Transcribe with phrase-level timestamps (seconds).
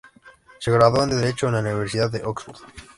[0.59, 2.57] Se graduó en Derecho en la Universidad de Oxford.